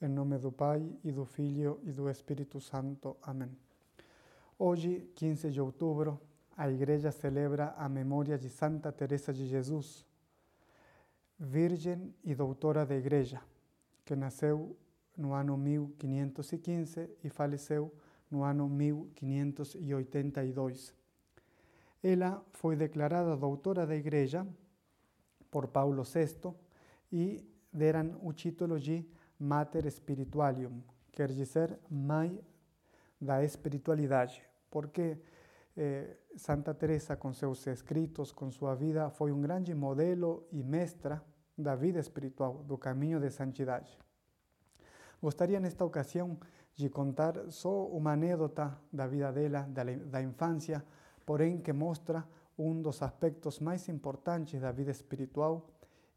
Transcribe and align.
Em 0.00 0.06
nome 0.06 0.38
do 0.38 0.52
Pai, 0.52 0.96
e 1.02 1.10
do 1.10 1.24
Filho 1.24 1.80
e 1.82 1.90
do 1.90 2.08
Espírito 2.08 2.60
Santo. 2.60 3.16
Amém. 3.20 3.50
Hoje, 4.56 5.10
15 5.16 5.50
de 5.50 5.60
outubro, 5.60 6.20
a 6.56 6.70
Igreja 6.70 7.10
celebra 7.10 7.74
a 7.76 7.88
memória 7.88 8.38
de 8.38 8.48
Santa 8.48 8.92
Teresa 8.92 9.32
de 9.32 9.48
Jesus, 9.48 10.06
Virgem 11.36 12.14
e 12.22 12.32
Doutora 12.32 12.86
da 12.86 12.94
Igreja, 12.94 13.42
que 14.04 14.14
nasceu 14.14 14.76
no 15.16 15.32
ano 15.32 15.56
1515 15.56 17.10
e 17.24 17.28
faleceu 17.28 17.92
no 18.30 18.44
ano 18.44 18.68
1582. 18.68 20.94
Ela 22.00 22.40
foi 22.52 22.76
declarada 22.76 23.36
doutora 23.36 23.84
da 23.84 23.96
Igreja 23.96 24.46
por 25.50 25.66
Paulo 25.66 26.04
VI 26.04 26.54
e 27.10 27.44
deram 27.72 28.16
o 28.22 28.32
título 28.32 28.78
de 28.78 29.04
Mater 29.38 29.90
Spiritualium, 29.90 30.82
quer 31.12 31.30
dizer 31.30 31.78
mãe 31.90 32.40
da 33.20 33.44
espiritualidade, 33.44 34.42
porque 34.70 35.18
eh, 35.76 36.16
Santa 36.36 36.74
Teresa 36.74 37.16
com 37.16 37.32
seus 37.32 37.66
escritos, 37.66 38.32
com 38.32 38.50
sua 38.50 38.74
vida, 38.74 39.10
foi 39.10 39.32
um 39.32 39.40
grande 39.40 39.74
modelo 39.74 40.46
e 40.50 40.62
mestra 40.62 41.22
da 41.56 41.74
vida 41.74 41.98
espiritual, 41.98 42.64
do 42.64 42.76
caminho 42.76 43.20
de 43.20 43.30
santidade. 43.30 43.98
Gostaria 45.20 45.58
nesta 45.58 45.84
ocasião 45.84 46.38
de 46.74 46.88
contar 46.88 47.50
só 47.50 47.86
uma 47.86 48.12
anedota 48.12 48.78
da 48.92 49.06
vida 49.06 49.32
dela, 49.32 49.62
da, 49.62 49.82
da 49.84 50.22
infância, 50.22 50.84
porém 51.26 51.60
que 51.60 51.72
mostra 51.72 52.24
um 52.56 52.80
dos 52.80 53.02
aspectos 53.02 53.58
mais 53.58 53.88
importantes 53.88 54.60
da 54.60 54.70
vida 54.70 54.90
espiritual 54.90 55.68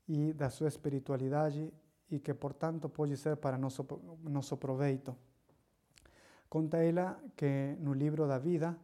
e 0.07 0.33
da 0.33 0.49
sua 0.49 0.67
espiritualidade 0.67 1.73
e 2.11 2.19
que, 2.19 2.33
portanto, 2.33 2.89
pode 2.89 3.15
ser 3.15 3.37
para 3.37 3.57
nosso, 3.57 3.87
nosso 4.23 4.57
proveito. 4.57 5.15
Conta 6.49 6.77
ela 6.83 7.17
que 7.35 7.77
no 7.79 7.93
livro 7.93 8.27
da 8.27 8.37
vida, 8.37 8.77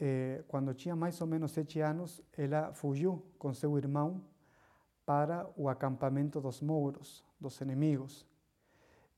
eh, 0.00 0.42
quando 0.48 0.74
tinha 0.74 0.96
mais 0.96 1.20
ou 1.20 1.26
menos 1.28 1.52
sete 1.52 1.80
anos, 1.80 2.20
ela 2.36 2.72
fugiu 2.72 3.24
com 3.38 3.54
seu 3.54 3.78
irmão 3.78 4.20
para 5.06 5.48
o 5.56 5.68
acampamento 5.68 6.40
dos 6.40 6.60
mouros, 6.60 7.24
dos 7.40 7.60
inimigos. 7.60 8.26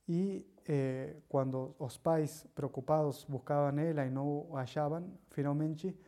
E 0.06 0.46
eh, 0.68 1.16
quando 1.26 1.74
os 1.78 1.96
pais, 1.96 2.46
preocupados, 2.54 3.24
buscavam 3.24 3.80
ela 3.80 4.04
e 4.04 4.10
não 4.10 4.54
a 4.54 4.60
achavam, 4.60 5.10
finalmente 5.30 5.98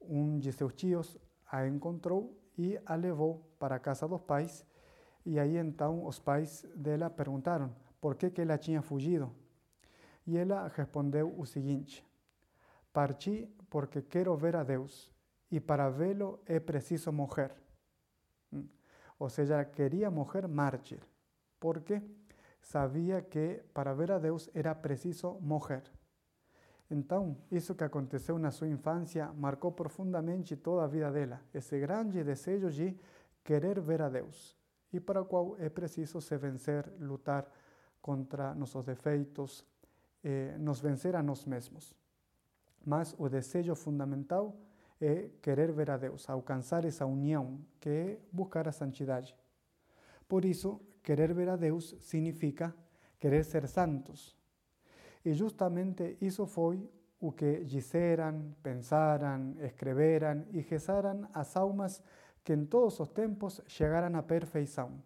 um 0.00 0.38
de 0.38 0.50
seus 0.52 0.72
tios 0.72 1.18
a 1.50 1.66
encontrou 1.66 2.34
e 2.56 2.80
a 2.86 2.94
levou 2.94 3.46
para 3.58 3.76
a 3.76 3.78
casa 3.78 4.08
dos 4.08 4.22
pais 4.22 4.64
e 5.28 5.38
aí 5.38 5.58
então 5.58 6.06
os 6.06 6.18
pais 6.18 6.64
dela 6.74 7.10
perguntaram 7.10 7.70
por 8.00 8.14
que, 8.14 8.30
que 8.30 8.40
ela 8.40 8.56
tinha 8.56 8.80
fugido. 8.80 9.30
E 10.26 10.38
ela 10.38 10.68
respondeu 10.68 11.38
o 11.38 11.44
seguinte: 11.44 12.02
Parti 12.94 13.46
porque 13.68 14.00
quero 14.00 14.34
ver 14.38 14.56
a 14.56 14.64
Deus 14.64 15.12
e 15.50 15.60
para 15.60 15.90
vê-lo 15.90 16.40
é 16.46 16.58
preciso 16.58 17.12
morrer. 17.12 17.52
Ou 19.18 19.28
seja, 19.28 19.62
queria 19.66 20.10
morrer 20.10 20.48
mártir, 20.48 21.00
porque 21.60 22.00
sabia 22.62 23.20
que 23.20 23.62
para 23.74 23.92
ver 23.92 24.12
a 24.12 24.18
Deus 24.18 24.48
era 24.54 24.74
preciso 24.74 25.34
morrer. 25.42 25.82
Então, 26.90 27.36
isso 27.50 27.74
que 27.74 27.84
aconteceu 27.84 28.38
na 28.38 28.50
sua 28.50 28.68
infância 28.68 29.30
marcou 29.34 29.72
profundamente 29.72 30.56
toda 30.56 30.84
a 30.84 30.86
vida 30.86 31.12
dela, 31.12 31.42
esse 31.52 31.78
grande 31.78 32.24
desejo 32.24 32.70
de 32.70 32.96
querer 33.44 33.78
ver 33.78 34.00
a 34.00 34.08
Deus 34.08 34.57
e 34.92 35.00
para 35.00 35.22
o 35.22 35.26
qual 35.26 35.56
é 35.58 35.68
preciso 35.68 36.20
se 36.20 36.36
vencer, 36.36 36.90
lutar 37.00 37.50
contra 38.00 38.54
nossos 38.54 38.84
defeitos, 38.84 39.64
eh, 40.24 40.56
nos 40.58 40.80
vencer 40.80 41.14
a 41.14 41.22
nós 41.22 41.44
mesmos. 41.44 41.94
Mas 42.84 43.14
o 43.18 43.28
desejo 43.28 43.74
fundamental 43.74 44.56
é 45.00 45.30
querer 45.42 45.72
ver 45.72 45.90
a 45.90 45.96
Deus, 45.96 46.28
alcançar 46.28 46.84
essa 46.84 47.06
união, 47.06 47.60
que 47.80 47.88
é 47.88 48.20
buscar 48.32 48.66
a 48.66 48.72
santidade. 48.72 49.36
Por 50.26 50.44
isso, 50.44 50.80
querer 51.02 51.32
ver 51.32 51.48
a 51.48 51.56
Deus 51.56 51.96
significa 52.00 52.74
querer 53.18 53.44
ser 53.44 53.66
santos. 53.68 54.36
E 55.24 55.32
justamente 55.32 56.16
isso 56.20 56.46
foi 56.46 56.88
o 57.20 57.32
que 57.32 57.64
disseram, 57.64 58.54
pensaram, 58.62 59.54
escreveram 59.60 60.46
e 60.52 60.60
rezaram 60.60 61.28
as 61.34 61.56
almas 61.56 62.02
que 62.44 62.52
em 62.52 62.64
todos 62.64 62.98
os 63.00 63.08
tempos 63.08 63.60
chegaram 63.66 64.18
à 64.18 64.22
perfeição. 64.22 65.02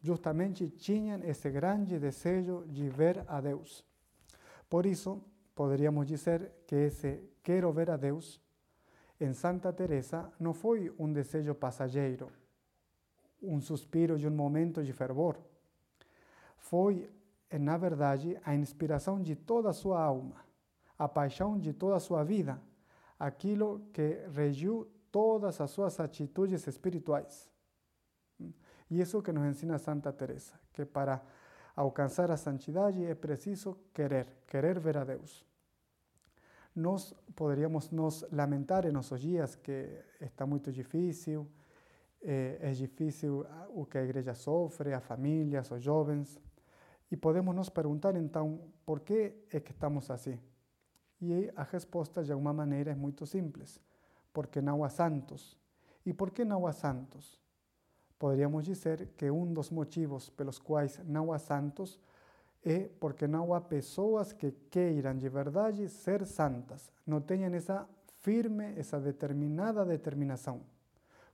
Justamente 0.00 0.68
tinham 0.68 1.22
esse 1.22 1.50
grande 1.50 1.98
desejo 1.98 2.64
de 2.66 2.88
ver 2.88 3.24
a 3.28 3.40
Deus. 3.40 3.84
Por 4.68 4.84
isso, 4.86 5.22
poderíamos 5.54 6.06
dizer 6.06 6.50
que 6.66 6.74
esse 6.74 7.30
quero 7.42 7.72
ver 7.72 7.90
a 7.90 7.96
Deus 7.96 8.40
em 9.20 9.32
Santa 9.32 9.72
Teresa 9.72 10.32
não 10.40 10.52
foi 10.52 10.92
um 10.98 11.12
desejo 11.12 11.54
passageiro, 11.54 12.32
um 13.40 13.60
suspiro 13.60 14.18
de 14.18 14.26
um 14.26 14.32
momento 14.32 14.82
de 14.82 14.92
fervor. 14.92 15.38
Foi, 16.56 17.08
na 17.52 17.76
verdade, 17.76 18.36
a 18.44 18.54
inspiração 18.54 19.22
de 19.22 19.36
toda 19.36 19.70
a 19.70 19.72
sua 19.72 20.02
alma, 20.02 20.44
a 20.98 21.08
paixão 21.08 21.56
de 21.56 21.72
toda 21.72 21.94
a 21.94 22.00
sua 22.00 22.24
vida, 22.24 22.60
aquilo 23.18 23.80
que 23.92 24.26
regiu 24.32 24.88
todas 25.12 25.60
as 25.60 25.70
suas 25.70 26.00
atitudes 26.00 26.66
espirituais. 26.66 27.48
E 28.90 29.00
isso 29.00 29.22
que 29.22 29.30
nos 29.30 29.44
ensina 29.44 29.78
Santa 29.78 30.12
Teresa, 30.12 30.58
que 30.72 30.84
para 30.84 31.22
alcançar 31.76 32.30
a 32.30 32.36
santidade 32.36 33.04
é 33.04 33.14
preciso 33.14 33.78
querer, 33.92 34.26
querer 34.46 34.80
ver 34.80 34.96
a 34.96 35.04
Deus. 35.04 35.44
Nós 36.74 37.14
poderíamos 37.36 37.90
nos 37.90 38.26
lamentar 38.32 38.86
em 38.86 38.90
nossos 38.90 39.20
dias 39.20 39.54
que 39.54 40.02
está 40.18 40.46
muito 40.46 40.72
difícil, 40.72 41.46
é, 42.22 42.58
é 42.62 42.70
difícil 42.70 43.46
o 43.70 43.84
que 43.84 43.98
a 43.98 44.02
igreja 44.02 44.34
sofre, 44.34 44.94
as 44.94 45.04
famílias, 45.04 45.70
os 45.70 45.82
jovens, 45.82 46.40
e 47.10 47.16
podemos 47.16 47.54
nos 47.54 47.68
perguntar 47.68 48.16
então 48.16 48.72
por 48.86 49.00
que 49.00 49.44
é 49.50 49.60
que 49.60 49.72
estamos 49.72 50.10
assim. 50.10 50.38
E 51.20 51.50
a 51.54 51.62
resposta, 51.62 52.24
de 52.24 52.32
alguma 52.32 52.54
maneira, 52.54 52.90
é 52.90 52.94
muito 52.94 53.26
simples 53.26 53.78
porque 54.32 54.60
não 54.60 54.82
há 54.82 54.88
santos. 54.88 55.56
E 56.04 56.12
por 56.12 56.30
que 56.30 56.44
não 56.44 56.66
há 56.66 56.72
santos? 56.72 57.40
Poderíamos 58.18 58.64
dizer 58.64 59.08
que 59.16 59.30
um 59.30 59.52
dos 59.52 59.70
motivos 59.70 60.30
pelos 60.30 60.58
quais 60.58 61.00
não 61.04 61.32
há 61.32 61.38
santos 61.38 61.98
é 62.64 62.88
porque 63.00 63.26
não 63.26 63.52
há 63.52 63.60
pessoas 63.60 64.32
que 64.32 64.52
queiram 64.70 65.16
de 65.16 65.28
verdade 65.28 65.88
ser 65.88 66.24
santas, 66.24 66.92
não 67.04 67.20
tenham 67.20 67.52
essa 67.52 67.88
firme, 68.20 68.72
essa 68.76 69.00
determinada 69.00 69.84
determinação, 69.84 70.60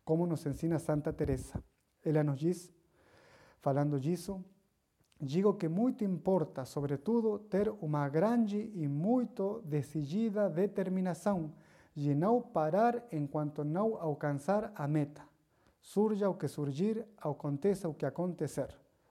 como 0.04 0.26
nos 0.26 0.46
ensina 0.46 0.78
Santa 0.78 1.12
Teresa. 1.12 1.62
Ela 2.02 2.24
nos 2.24 2.38
diz, 2.38 2.72
falando 3.60 4.00
disso, 4.00 4.42
digo 5.20 5.52
que 5.54 5.68
muito 5.68 6.02
importa, 6.02 6.64
sobretudo, 6.64 7.38
ter 7.38 7.68
uma 7.82 8.08
grande 8.08 8.72
e 8.74 8.88
muito 8.88 9.60
decidida 9.66 10.48
determinação 10.48 11.52
não 12.14 12.40
parar 12.40 13.02
enquanto 13.10 13.64
não 13.64 13.96
alcançar 13.96 14.72
a 14.74 14.86
meta. 14.86 15.22
Surja 15.80 16.28
o 16.28 16.34
que 16.34 16.46
surgir, 16.46 17.04
aconteça 17.16 17.88
o 17.88 17.94
que 17.94 18.06
acontecer. 18.06 18.68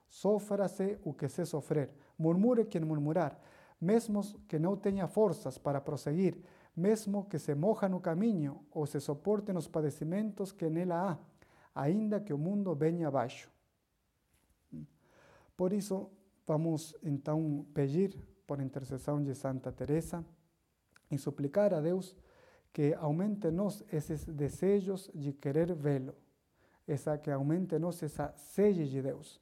Sofra-se 0.08 0.98
o 1.04 1.12
que 1.12 1.28
se 1.28 1.44
sofrer. 1.44 1.92
Murmure 2.18 2.64
quem 2.64 2.80
murmurar, 2.80 3.38
mesmo 3.80 4.22
que 4.48 4.58
não 4.58 4.76
tenha 4.76 5.06
forças 5.06 5.58
para 5.58 5.80
prosseguir, 5.80 6.42
mesmo 6.74 7.24
que 7.24 7.38
se 7.38 7.54
moja 7.54 7.88
no 7.88 8.00
caminho 8.00 8.64
ou 8.70 8.86
se 8.86 9.00
suporte 9.00 9.52
nos 9.52 9.68
padecimentos 9.68 10.52
que 10.52 10.70
nela 10.70 11.10
há, 11.10 11.18
ainda 11.74 12.20
que 12.20 12.32
o 12.32 12.38
mundo 12.38 12.74
venha 12.74 13.08
abaixo. 13.08 13.50
Por 15.56 15.72
isso, 15.72 16.08
vamos 16.46 16.94
então 17.02 17.66
pedir, 17.74 18.16
por 18.46 18.60
intercessão 18.60 19.22
de 19.22 19.34
Santa 19.34 19.72
Teresa, 19.72 20.24
e 21.10 21.18
suplicar 21.18 21.74
a 21.74 21.80
Deus 21.80 22.16
que 22.72 22.94
aumente 22.94 23.50
nos 23.50 23.84
esses 23.92 24.24
desejos 24.24 25.10
de 25.14 25.32
querer 25.32 25.74
vê-lo, 25.74 26.14
essa 26.86 27.18
que 27.18 27.30
aumente 27.30 27.78
nos 27.78 28.02
essa 28.02 28.32
sede 28.36 28.88
de 28.88 29.02
Deus. 29.02 29.40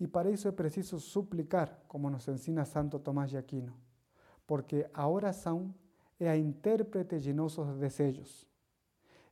E 0.00 0.06
para 0.06 0.30
isso 0.30 0.46
é 0.46 0.52
preciso 0.52 1.00
suplicar, 1.00 1.82
como 1.88 2.08
nos 2.08 2.26
ensina 2.28 2.64
Santo 2.64 2.98
Tomás 2.98 3.30
de 3.30 3.36
Aquino, 3.36 3.74
porque 4.46 4.88
a 4.94 5.08
oração 5.08 5.74
é 6.18 6.28
a 6.28 6.36
intérprete 6.36 7.18
de 7.18 7.32
nossos 7.32 7.76
desejos. 7.76 8.46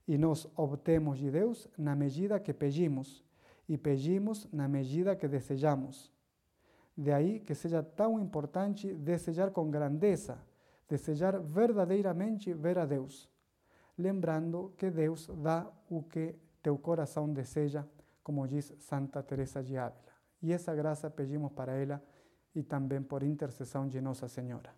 E 0.06 0.16
nós 0.16 0.48
obtemos 0.54 1.18
de 1.18 1.30
Deus 1.30 1.68
na 1.76 1.94
medida 1.94 2.38
que 2.38 2.52
pedimos, 2.52 3.24
e 3.68 3.76
pedimos 3.76 4.46
na 4.52 4.68
medida 4.68 5.16
que 5.16 5.26
desejamos. 5.26 6.12
De 6.96 7.12
aí 7.12 7.40
que 7.40 7.54
seja 7.54 7.82
tão 7.82 8.18
importante 8.20 8.92
desejar 8.94 9.50
com 9.50 9.70
grandeza 9.70 10.38
desejar 10.88 11.40
verdadeiramente 11.40 12.52
ver 12.54 12.78
a 12.78 12.86
Deus, 12.86 13.28
lembrando 13.96 14.74
que 14.76 14.90
Deus 14.90 15.28
dá 15.42 15.70
o 15.88 16.02
que 16.02 16.36
teu 16.62 16.78
coração 16.78 17.32
deseja, 17.32 17.84
como 18.22 18.46
diz 18.46 18.74
Santa 18.78 19.22
Teresa 19.22 19.62
de 19.62 19.76
Ávila. 19.76 20.12
E 20.42 20.52
essa 20.52 20.74
graça 20.74 21.10
pedimos 21.10 21.52
para 21.52 21.74
ela 21.74 22.02
e 22.54 22.62
também 22.62 23.02
por 23.02 23.22
intercessão 23.22 23.88
de 23.88 24.00
Nossa 24.00 24.28
Senhora. 24.28 24.74